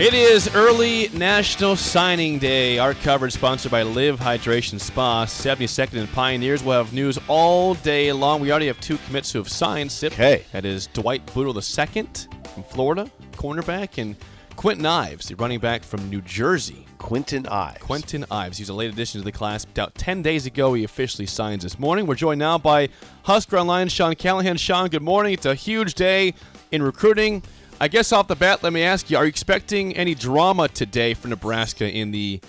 [0.00, 2.78] It is early National Signing Day.
[2.78, 5.24] Our coverage sponsored by Live Hydration Spa.
[5.26, 8.40] 72nd and Pioneers will have news all day long.
[8.40, 9.90] We already have two commits who have signed.
[9.90, 10.12] Sip.
[10.12, 10.44] Okay.
[10.52, 12.06] That is Dwight Bootle II
[12.54, 14.14] from Florida, cornerback, and
[14.54, 16.86] Kwinten Ives, the running back from New Jersey.
[16.98, 17.80] Kwinten Ives.
[17.80, 18.56] Kwinten Ives.
[18.56, 19.64] He's a late addition to the class.
[19.64, 22.06] About 10 days ago, he officially signs this morning.
[22.06, 22.90] We're joined now by
[23.24, 24.58] Husker Online, Sean Callahan.
[24.58, 25.32] Sean, good morning.
[25.32, 26.34] It's a huge day
[26.70, 27.42] in recruiting.
[27.80, 31.14] I guess off the bat, let me ask you: Are you expecting any drama today
[31.14, 32.40] for Nebraska in the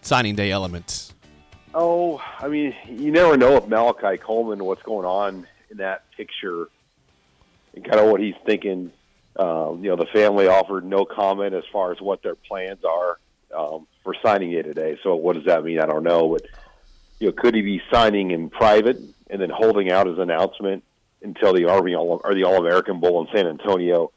[0.00, 1.12] signing day element?
[1.74, 6.68] Oh, I mean, you never know if Malachi Coleman, what's going on in that picture,
[7.74, 8.90] and kind of what he's thinking.
[9.36, 13.18] Um, you know, the family offered no comment as far as what their plans are
[13.56, 14.98] um, for signing it today.
[15.02, 15.78] So, what does that mean?
[15.78, 16.28] I don't know.
[16.28, 16.46] But
[17.18, 20.84] you know, could he be signing in private and then holding out his announcement
[21.22, 24.10] until the All- or the All American Bowl in San Antonio?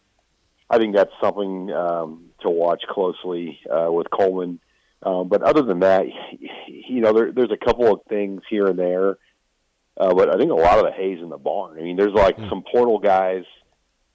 [0.73, 4.59] I think that's something um, to watch closely uh, with Coleman.
[5.03, 6.05] Um, but other than that,
[6.67, 9.17] you know, there, there's a couple of things here and there.
[9.97, 11.77] Uh, but I think a lot of the hay's in the barn.
[11.77, 13.44] I mean, there's like some portal guys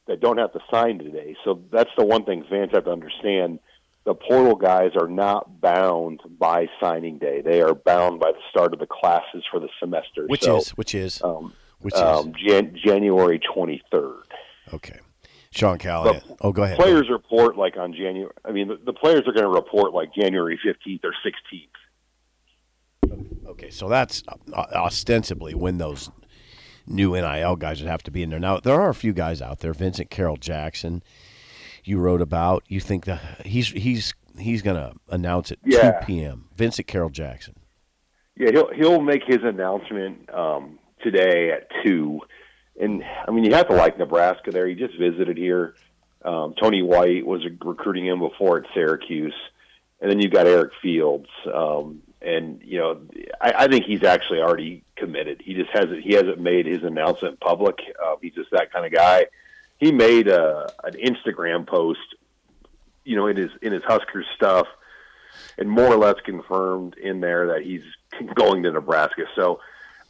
[0.09, 1.37] that don't have to sign today.
[1.45, 3.61] So that's the one thing fans have to understand.
[4.05, 7.43] The portal guys are not bound by signing day.
[7.43, 10.27] They are bound by the start of the classes for the semester.
[10.27, 14.23] Which So, is which is um, which is um, Jan- January 23rd.
[14.73, 14.99] okay.
[15.51, 16.21] Sean Callahan.
[16.41, 16.77] Oh, go ahead.
[16.77, 18.33] Players report like on January.
[18.45, 21.69] I mean, the, the players are going to report like January 15th or 16th.
[23.47, 26.11] Okay, so that's uh, ostensibly when those
[26.87, 28.39] new NIL guys would have to be in there.
[28.39, 29.73] Now there are a few guys out there.
[29.73, 31.03] Vincent Carroll Jackson,
[31.85, 32.63] you wrote about.
[32.69, 36.01] You think that he's he's he's going to announce at Yeah.
[36.01, 36.49] two p.m.
[36.57, 37.55] Vincent Carroll Jackson.
[38.37, 42.21] Yeah, he'll he'll make his announcement um, today at two,
[42.81, 44.67] and I mean you have to like Nebraska there.
[44.67, 45.75] He just visited here.
[46.25, 49.35] Um, Tony White was recruiting him before at Syracuse,
[50.01, 53.01] and then you've got Eric Fields, um, and you know
[53.41, 55.41] I, I think he's actually already committed.
[55.45, 57.79] He just hasn't he hasn't made his announcement public.
[58.05, 59.27] Uh, he's just that kind of guy.
[59.79, 62.01] He made a, an Instagram post,
[63.05, 64.67] you know, in his in his Husker stuff
[65.57, 67.83] and more or less confirmed in there that he's
[68.35, 69.25] going to Nebraska.
[69.35, 69.61] So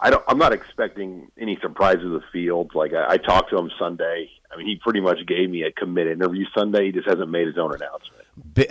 [0.00, 2.72] I don't, I'm not expecting any surprises of the field.
[2.74, 4.30] Like I, I talked to him Sunday.
[4.52, 6.86] I mean, he pretty much gave me a commit interview Sunday.
[6.86, 8.24] He just hasn't made his own announcement.
[8.54, 8.68] Be-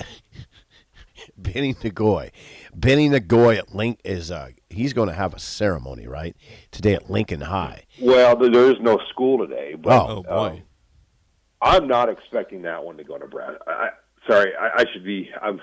[1.37, 2.31] Benny Nagoy.
[2.73, 6.35] Benny Nagoy at Link is uh he's going to have a ceremony right
[6.71, 7.83] today at Lincoln High.
[8.01, 10.17] Well, there there is no school today, but Oh.
[10.17, 10.61] Oh boy, um,
[11.61, 13.59] I'm not expecting that one to go to Nebraska.
[13.67, 13.89] I,
[14.29, 15.29] sorry, I, I should be.
[15.41, 15.59] I'm.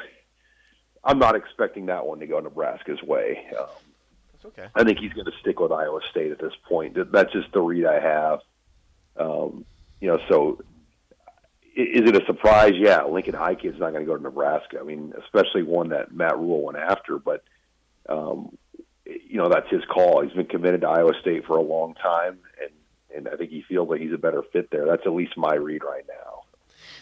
[1.07, 3.47] I'm not expecting that one to go Nebraska's way.
[3.59, 3.73] Um, That's
[4.45, 4.67] okay.
[4.75, 6.97] I think he's going to stick with Iowa State at this point.
[7.13, 8.41] That's just the read I have.
[9.17, 9.65] Um,
[10.01, 10.61] you know, so
[11.77, 12.75] is it a surprise?
[12.77, 14.79] Yeah, Lincoln High kid's not going to go to Nebraska.
[14.81, 17.19] I mean, especially one that Matt Rhule went after.
[17.19, 17.43] But
[18.09, 18.57] um,
[19.05, 20.23] you know, that's his call.
[20.23, 22.71] He's been committed to Iowa State for a long time, and
[23.17, 24.87] and I think he feels like he's a better fit there.
[24.87, 26.14] That's at least my read right now.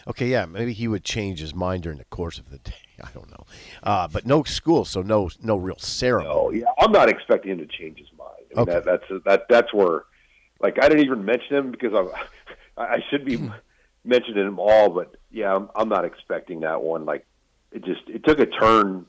[0.07, 2.73] Okay, yeah, maybe he would change his mind during the course of the day.
[3.03, 3.45] I don't know,
[3.83, 6.29] uh, but no school, so no no real ceremony.
[6.31, 8.29] Oh yeah, I'm not expecting him to change his mind.
[8.55, 8.71] I mean, Okay.
[8.73, 10.03] that, that's that that's where,
[10.61, 12.09] like, I didn't even mention him because I'm,
[12.77, 13.37] I should be
[14.05, 17.05] mentioning them all, but yeah, I'm, I'm not expecting that one.
[17.05, 17.25] Like,
[17.71, 19.05] it just it took a turn,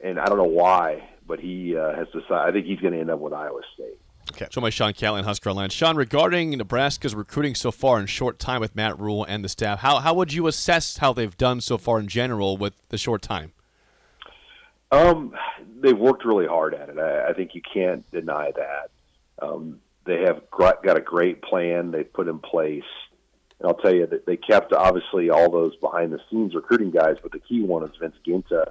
[0.00, 2.48] and I don't know why, but he uh, has decided.
[2.48, 4.00] I think he's going to end up with Iowa State.
[4.36, 5.70] Joined by Sean Callahan, Husker Online.
[5.70, 9.80] Sean, regarding Nebraska's recruiting so far in short time with Matt Rhule and the staff,
[9.80, 13.22] how how would you assess how they've done so far in general with the short
[13.22, 13.52] time?
[14.90, 15.34] Um,
[15.80, 16.98] they've worked really hard at it.
[16.98, 18.90] I, I think you can't deny that.
[19.40, 22.84] Um, they have got a great plan they've put in place.
[23.58, 27.16] And I'll tell you that they kept obviously all those behind the scenes recruiting guys,
[27.22, 28.70] but the key one is Vince Ginta,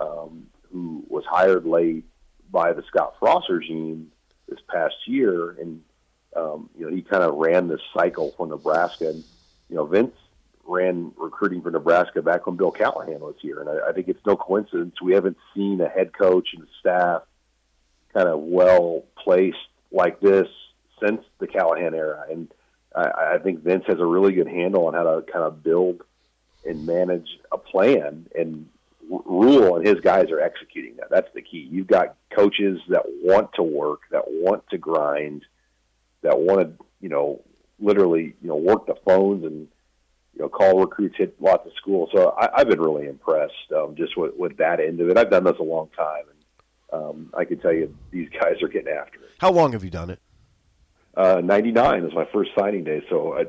[0.00, 2.04] um, who was hired late
[2.50, 4.11] by the Scott Frost regime
[4.52, 5.82] this past year, and
[6.36, 9.08] um, you know he kind of ran this cycle for Nebraska.
[9.08, 9.24] And
[9.68, 10.14] you know Vince
[10.66, 14.24] ran recruiting for Nebraska back when Bill Callahan was here, and I, I think it's
[14.26, 17.22] no coincidence we haven't seen a head coach and staff
[18.12, 19.56] kind of well placed
[19.90, 20.48] like this
[21.02, 22.24] since the Callahan era.
[22.30, 22.52] And
[22.94, 26.02] I, I think Vince has a really good handle on how to kind of build
[26.64, 28.26] and manage a plan.
[28.38, 28.68] And
[29.26, 31.10] Rhule and his guys are executing that.
[31.10, 31.68] That's the key.
[31.70, 35.44] You've got coaches that want to work, that want to grind,
[36.22, 37.42] that want to, you know,
[37.78, 39.68] literally, you know, work the phones and
[40.34, 42.10] you know, call recruits, hit lots of schools.
[42.14, 45.18] So I, I've been really impressed um, just with, with that end of it.
[45.18, 48.68] I've done this a long time, and um, I can tell you these guys are
[48.68, 49.30] getting after it.
[49.38, 50.20] How long have you done it?
[51.14, 53.44] Uh, 99 is my first signing day, so I,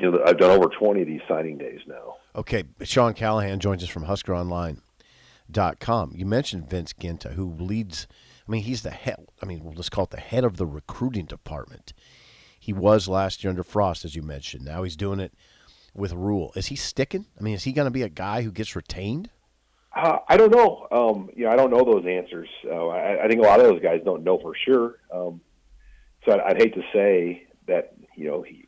[0.00, 2.16] you know, I've done over 20 of these signing days now.
[2.34, 6.12] Okay, Sean Callahan joins us from HuskerOnline.com.
[6.14, 8.06] You mentioned Vince Ginta, who leads.
[8.46, 9.26] I mean, he's the head.
[9.42, 11.92] I mean, we'll just call it the head of the recruiting department.
[12.58, 14.64] He was last year under Frost, as you mentioned.
[14.64, 15.32] Now he's doing it
[15.94, 16.52] with Rhule.
[16.54, 17.26] Is he sticking?
[17.38, 19.30] I mean, is he going to be a guy who gets retained?
[19.94, 20.86] Uh, I don't know.
[20.92, 22.48] Um, you know, I don't know those answers.
[22.64, 24.98] Uh, I, I think a lot of those guys don't know for sure.
[25.12, 25.40] Um,
[26.24, 28.66] so I'd, I'd hate to say that you know he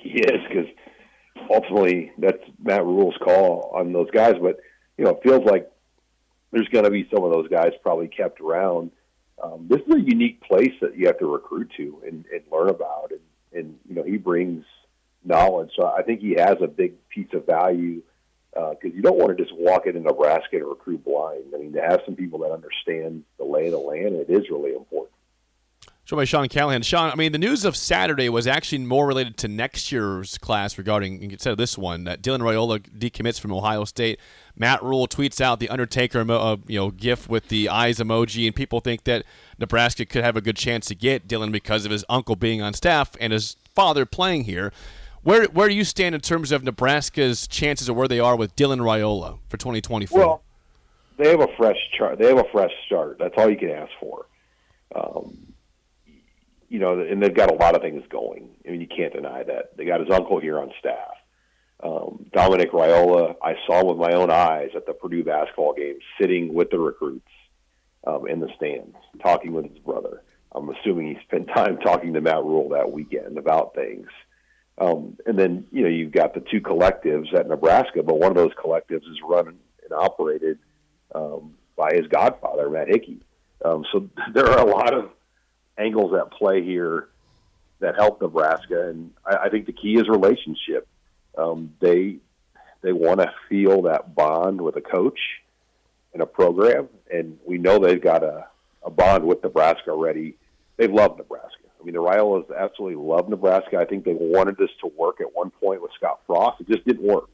[0.00, 0.66] he is because
[1.50, 4.34] ultimately that's Matt Rhule's call on those guys.
[4.40, 4.58] But
[4.96, 5.70] you know, it feels like
[6.52, 8.90] there's going to be some of those guys probably kept around.
[9.42, 12.68] Um, this is a unique place that you have to recruit to and, and learn
[12.68, 13.20] about, and,
[13.52, 14.64] and you know he brings
[15.24, 15.70] knowledge.
[15.76, 18.02] So I think he has a big piece of value
[18.52, 21.44] because uh, you don't want to just walk into Nebraska and recruit blind.
[21.54, 24.50] I mean, to have some people that understand the lay of the land, it is
[24.50, 25.14] really important.
[26.10, 26.82] Joined by Sean Callahan.
[26.82, 30.76] Sean, I mean, the news of Saturday was actually more related to next year's class
[30.76, 34.18] regarding, instead of this one, that Dylan Raiola decommits from Ohio State.
[34.56, 38.56] Matt Rhule tweets out the Undertaker uh, you know, gif with the eyes emoji, and
[38.56, 39.24] people think that
[39.60, 42.74] Nebraska could have a good chance to get Dylan because of his uncle being on
[42.74, 44.72] staff and his father playing here.
[45.22, 48.56] Where where do you stand in terms of Nebraska's chances of where they are with
[48.56, 50.18] Dylan Raiola for 2024?
[50.18, 50.42] Well,
[51.18, 52.18] they have a fresh chart.
[52.18, 53.18] They have a fresh start.
[53.20, 54.26] That's all you can ask for.
[54.96, 55.49] Um,
[56.70, 58.48] you know, and they've got a lot of things going.
[58.66, 59.76] I mean, you can't deny that.
[59.76, 61.10] They got his uncle here on staff.
[61.82, 66.54] Um, Dominic Raiola, I saw with my own eyes at the Purdue basketball game, sitting
[66.54, 67.26] with the recruits
[68.06, 70.22] um, in the stands, talking with his brother.
[70.52, 74.06] I'm assuming he spent time talking to Matt Rhule that weekend about things.
[74.78, 78.36] Um, and then, you know, you've got the two collectives at Nebraska, but one of
[78.36, 80.58] those collectives is run and operated
[81.14, 83.20] um, by his godfather, Matt Hickey.
[83.64, 85.10] Um, so there are a lot of
[85.80, 87.08] angles at play here
[87.80, 90.86] that help Nebraska, and I, I think the key is relationship.
[91.36, 92.16] Um, they
[92.82, 95.18] they want to feel that bond with a coach
[96.12, 98.46] and a program, and we know they've got a,
[98.82, 100.36] a bond with Nebraska already.
[100.76, 101.56] They've loved Nebraska.
[101.80, 103.78] I mean, the Raiolas absolutely love Nebraska.
[103.78, 106.60] I think they wanted this to work at one point with Scott Frost.
[106.60, 107.30] It just didn't work.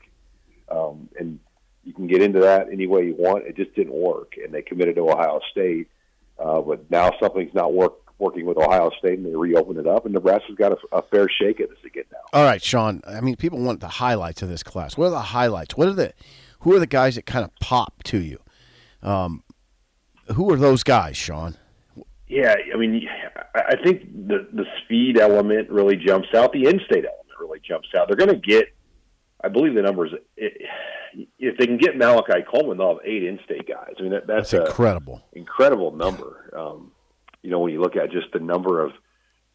[0.69, 1.39] Um, and
[1.85, 3.47] you can get into that any way you want.
[3.47, 5.89] It just didn't work, and they committed to Ohio State.
[6.39, 10.05] Uh, but now something's not work, working with Ohio State, and they reopen it up,
[10.07, 12.19] and Nebraska's got a, a fair shake at this again now.
[12.33, 13.03] All right, Sean.
[13.07, 14.97] I mean, people want the highlights of this class.
[14.97, 15.77] What are the highlights?
[15.77, 16.13] What are the
[16.61, 18.39] who are the guys that kind of pop to you?
[19.03, 19.43] Um,
[20.35, 21.57] who are those guys, Sean?
[22.27, 23.07] Yeah, I mean,
[23.55, 26.53] I think the the speed element really jumps out.
[26.53, 28.09] The in-state element really jumps out.
[28.09, 28.75] They're going to get,
[29.45, 30.13] I believe the numbers.
[30.37, 33.95] If they can get Malachi Coleman, they'll have eight in-state guys.
[33.99, 36.53] I mean, that, that's, that's incredible, incredible number.
[36.59, 36.91] Um,
[37.47, 38.91] you know, when you look at just the number of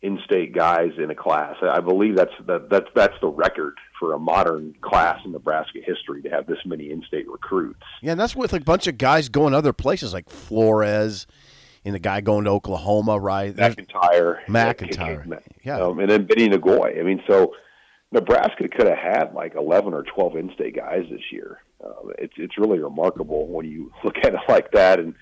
[0.01, 4.17] in-state guys in a class, I believe that's that, that's that's the record for a
[4.17, 7.81] modern class in Nebraska history to have this many in-state recruits.
[8.01, 11.27] Yeah, and that's with a bunch of guys going other places like Flores
[11.83, 13.53] and the guy going to Oklahoma, right?
[13.53, 14.37] McIntyre.
[14.45, 15.41] McIntyre.
[15.65, 15.81] Yeah.
[15.81, 16.97] Um, and then Benny Nagoy.
[16.97, 17.55] I mean, so
[18.13, 21.59] Nebraska could have had like 11 or 12 in-state guys this year.
[21.83, 24.99] Um, it's it's really remarkable when you look at it like that.
[24.99, 25.13] And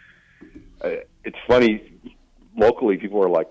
[0.84, 1.82] uh, it's funny,
[2.60, 3.48] locally, people are like,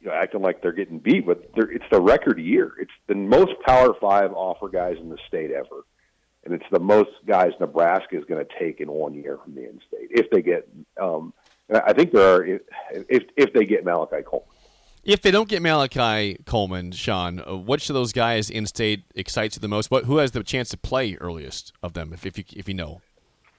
[0.00, 2.72] you know, acting like they're getting beat, but it's the record year.
[2.80, 5.84] It's the most Power Five offer guys in the state ever,
[6.44, 9.68] and it's the most guys Nebraska is going to take in one year from the
[9.68, 10.68] in-state if they get
[11.00, 11.34] um,
[11.72, 14.48] I think there are if if they get Malachi Coleman.
[15.04, 19.56] If they don't get Malachi Coleman, Sean, uh, which of those guys in state excites
[19.56, 19.90] you the most?
[19.90, 22.12] What who has the chance to play earliest of them?
[22.12, 23.00] If if you if you know.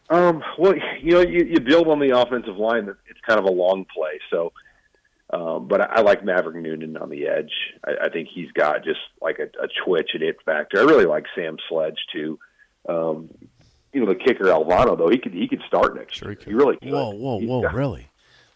[0.09, 2.85] Um, well, you know, you, you build on the offensive line.
[2.87, 4.51] That it's kind of a long play, so.
[5.31, 7.51] Um, but I, I like Maverick Noonan on the edge.
[7.85, 10.79] I, I think he's got just like a, a twitch and it factor.
[10.79, 12.37] I really like Sam Sledge too.
[12.87, 13.29] Um,
[13.93, 16.37] you know, the kicker Alvano though he could he could start next sure year.
[16.43, 16.91] He, he really could.
[16.91, 17.61] Whoa, whoa, whoa!
[17.61, 18.09] Got, really,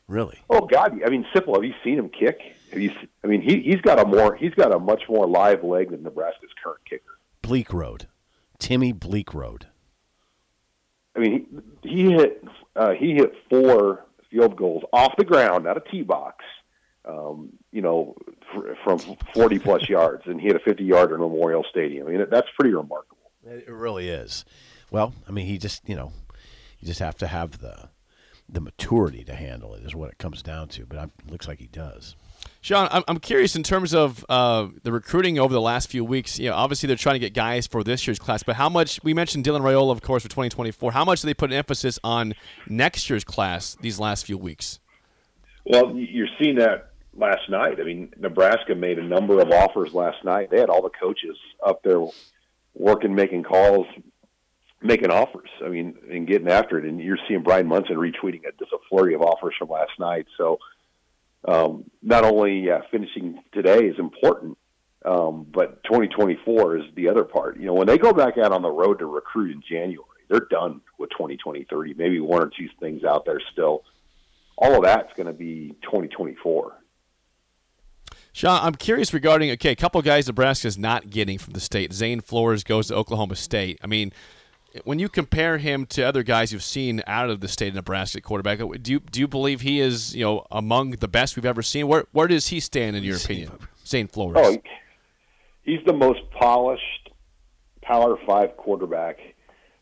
[0.08, 0.39] really?
[0.50, 1.00] Oh God!
[1.05, 1.53] I mean, simple.
[1.55, 2.39] Have you seen him kick?
[2.72, 2.91] Have you?
[3.24, 6.03] I mean, he he's got a more he's got a much more live leg than
[6.03, 7.20] Nebraska's current kicker.
[7.41, 8.08] Bleekrode,
[8.60, 9.63] Timmy Bleekrode.
[11.15, 12.44] I mean, he, he hit
[12.75, 16.44] uh, he hit four field goals off the ground, not a tee box.
[17.07, 18.15] Um, you know,
[18.53, 19.00] fr- from
[19.33, 22.07] 40 plus yards, and he hit a 50 yarder in Memorial Stadium.
[22.07, 23.31] I mean, that's pretty remarkable.
[23.45, 24.43] It really is.
[24.89, 26.12] Well, I mean, he just you know,
[26.79, 27.89] you just have to have the
[28.47, 30.85] the maturity to handle it is what it comes down to.
[30.85, 32.15] But it looks like he does.
[32.62, 36.39] Sean, I'm, I'm curious in terms of uh, the recruiting over the last few weeks.
[36.39, 39.00] You know, obviously they're trying to get guys for this year's class, but how much?
[39.03, 40.91] We mentioned Dylan Raiola, of course, for 2024.
[40.91, 42.33] How much do they put an emphasis on
[42.67, 44.79] next year's class these last few weeks?
[45.65, 47.79] Well, you're seeing that last night.
[47.79, 50.50] I mean, Nebraska made a number of offers last night.
[50.51, 52.03] They had all the coaches up there
[52.74, 53.88] working, making calls,
[54.81, 55.50] making offers.
[55.63, 56.86] I mean, and getting after it.
[56.86, 58.60] And you're seeing Brian Munson retweeting it.
[58.60, 60.25] Just a flurry of offers from last night.
[60.38, 60.60] So
[61.48, 64.57] um, not only finishing today is important,
[65.05, 67.60] um, but 2024 is the other part.
[67.60, 70.48] You know, when they go back out on the road to recruit in January, they're
[70.50, 71.93] done with 2023.
[71.93, 73.84] Maybe one or two things out there still.
[74.57, 76.74] All of that's going to be 2024.
[78.35, 81.93] Sean, I'm curious regarding okay, a couple guys Nebraska's not getting from the state.
[81.93, 83.79] Zane Flores goes to Oklahoma State.
[83.81, 84.11] I mean,
[84.83, 88.19] when you compare him to other guys you've seen out of the state of Nebraska
[88.19, 91.61] quarterback, do you do you believe he is you know among the best we've ever
[91.61, 91.87] seen?
[91.87, 93.53] Where where does he stand in your opinion,
[93.87, 94.35] Zane Flores?
[94.37, 94.57] Oh,
[95.63, 97.11] he's the most polished
[97.83, 99.17] Power Five quarterback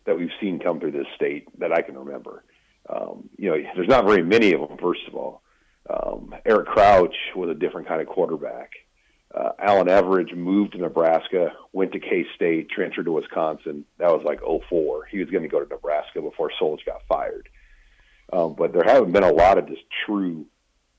[0.05, 2.43] that we've seen come through this state that I can remember.
[2.87, 4.77] Um, you know, there's not very many of them.
[4.77, 5.41] First of all,
[5.89, 8.71] um, Eric Crouch was a different kind of quarterback.
[9.33, 13.83] Uh, Allan Evridge moved to Nebraska, went to K State, transferred to Wisconsin.
[13.97, 15.05] That was like 04.
[15.05, 17.49] He was going to go to Nebraska before Solich got fired.
[18.31, 20.45] Um, but there haven't been a lot of just true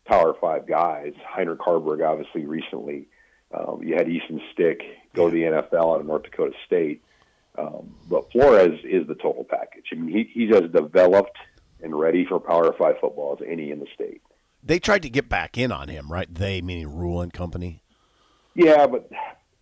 [0.05, 1.15] Power Five guys.
[1.25, 3.09] Heinrich Haarberg, obviously, recently.
[3.53, 4.83] Um, you had Easton Stick
[5.15, 7.03] go to the NFL out of North Dakota State.
[7.57, 9.87] Um, but Flores is the total package.
[9.93, 11.39] I mean, he, he's as developed
[11.81, 14.23] and ready for Power Five football as any in the state.
[14.67, 16.33] They tried to get back in on him, right?
[16.33, 17.83] They meaning Rhule and Company.
[18.55, 19.11] Yeah, but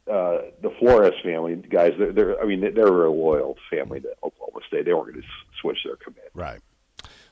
[0.06, 4.60] uh, the Flores family guys, they're, they're I mean, they're a loyal family to Oklahoma
[4.68, 4.84] State.
[4.84, 5.28] They weren't going to
[5.60, 6.30] switch their commit.
[6.34, 6.60] Right.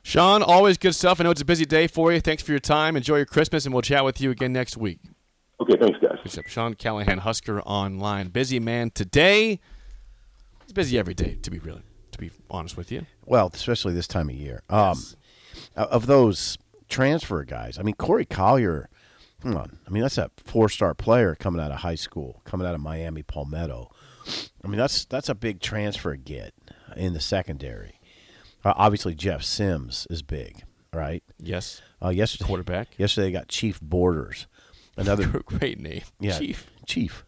[0.03, 1.21] Sean, always good stuff.
[1.21, 2.21] I know it's a busy day for you.
[2.21, 2.97] Thanks for your time.
[2.97, 4.99] Enjoy your Christmas, and we'll chat with you again next week.
[5.61, 6.19] Okay, thanks, guys.
[6.25, 8.29] Except Sean Callahan, Husker Online.
[8.29, 9.61] Busy man today.
[10.65, 13.07] He's busy every day, to be really, to be honest with you.
[13.27, 14.63] Well, especially this time of year.
[14.71, 14.99] Um,
[15.77, 16.57] Of those
[16.91, 18.89] transfer guys, I mean, Corey Collier,
[19.41, 19.79] come on.
[19.87, 23.23] I mean, that's a four-star player coming out of high school, coming out of Miami
[23.23, 23.91] Palmetto.
[24.63, 26.53] I mean, that's that's a big transfer get
[26.97, 27.99] in the secondary.
[28.65, 31.23] Uh, obviously, Jeff Sims is big, right?
[31.39, 31.81] Yes.
[32.03, 32.89] Uh, yesterday, Quarterback.
[32.99, 34.47] Yesterday, they got Chief Borders,
[34.97, 36.03] another Great name.
[36.21, 36.67] yeah, Chief.
[36.87, 37.25] Chief.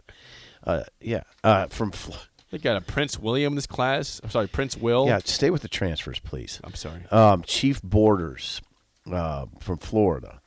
[0.65, 2.13] Uh, yeah, uh, from Fl-
[2.51, 4.21] They got a Prince William in this class.
[4.23, 5.07] I'm sorry, Prince Will.
[5.07, 5.19] yeah.
[5.25, 6.61] Stay with the transfers, please.
[6.63, 7.05] I'm sorry.
[7.11, 8.61] Um, Chief Borders
[9.11, 10.41] uh, from Florida.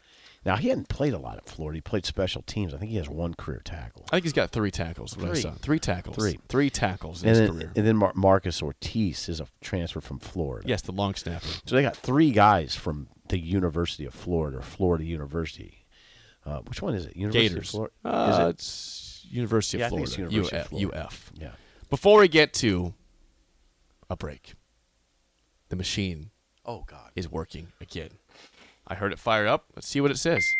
[0.46, 1.78] Now he hadn't played a lot at Florida.
[1.78, 2.72] He played special teams.
[2.74, 4.06] I think he has one career tackle.
[4.12, 5.14] I think he's got three tackles.
[5.16, 5.42] Three.
[5.60, 6.16] Three tackles.
[6.16, 6.40] Three.
[6.50, 7.74] Three tackles in And his then, career.
[7.76, 10.68] and then Mar- Marcus Ortiz is a transfer from Florida.
[10.70, 11.48] yes, the long snapper.
[11.66, 15.86] So they got three guys from the University of Florida, Florida University.
[16.46, 17.16] Uh, which one is it?
[17.18, 17.68] University Gators.
[17.70, 17.94] Of Florida.
[18.06, 18.50] Uh, is it?
[18.50, 20.04] It's University Yeah, of Florida.
[20.12, 21.06] it's University of Florida.
[21.06, 21.32] UF.
[21.40, 21.52] Yeah.
[21.90, 22.94] Before we get to
[24.12, 24.54] a break,
[25.70, 26.30] the machine
[26.66, 27.10] Oh God.
[27.16, 28.10] is working again.
[28.88, 29.64] I heard it fire up.
[29.76, 30.56] Let's see what it says.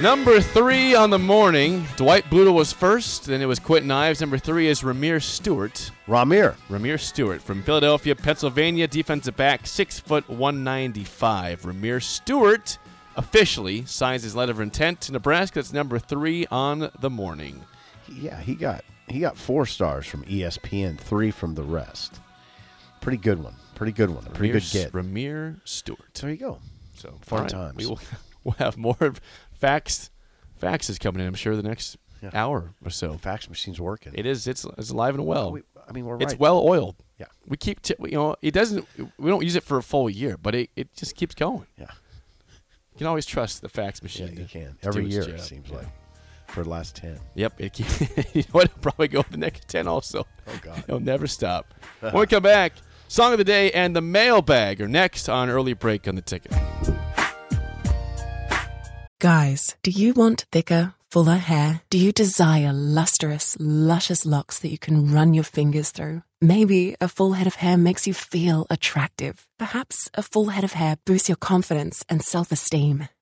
[0.00, 3.24] Number three on the morning, Dwight Bootle was first.
[3.24, 4.20] Then it was Kwinten Ives.
[4.20, 5.90] Number three is Rahmir Stewart.
[6.06, 6.54] Rahmir.
[6.70, 11.62] Rahmir Stewart from Philadelphia, Pennsylvania, defensive back, six foot one ninety five.
[11.62, 12.78] Rahmir Stewart
[13.16, 15.56] officially signs his letter of intent to Nebraska.
[15.56, 17.60] That's number three on the morning.
[18.08, 22.20] Yeah, he got he got four stars from ESPN, three from the rest.
[23.00, 23.54] Pretty good one.
[23.78, 24.24] Pretty good one.
[24.34, 24.92] Pretty Rahmir, good get.
[24.92, 26.12] Rahmir Stewart.
[26.14, 26.58] There you go.
[26.96, 27.76] So Fun right, times.
[27.76, 28.00] We will
[28.44, 29.14] we'll have more
[29.54, 30.10] facts.
[30.60, 31.28] Is coming in.
[31.28, 32.30] I'm sure the next Yeah.
[32.34, 33.14] hour or so.
[33.18, 34.12] Fax machine's working.
[34.16, 34.48] It is.
[34.48, 35.52] It's it's alive and well.
[35.52, 36.40] We- I mean, we're it's right.
[36.40, 36.96] well oiled.
[37.18, 37.26] Yeah.
[37.46, 38.86] We keep t- you know it doesn't.
[39.18, 41.66] We don't use it for a full year, but it, it just keeps going.
[41.78, 41.86] Yeah.
[42.92, 44.28] You can always trust the fax Yeah, machine.
[44.36, 44.76] you to- can.
[44.82, 45.76] Every year, it seems Yeah.
[45.76, 45.86] like.
[46.48, 47.20] For the last 10.
[47.34, 47.60] Yep.
[47.60, 47.78] It
[48.34, 48.64] you know what?
[48.64, 50.26] It'll probably go the next ten also.
[50.46, 50.78] Oh, God.
[50.88, 51.74] It'll never stop.
[52.00, 52.72] when we come back,
[53.08, 56.52] song of the day and the mailbag are next on early break on the ticket.
[59.20, 61.80] Guys, do you want thicker, fuller hair?
[61.90, 66.22] Do you desire lustrous, luscious locks that you can run your fingers through?
[66.40, 69.44] Maybe a full head of hair makes you feel attractive.
[69.58, 73.08] Perhaps a full head of hair boosts your confidence and self esteem.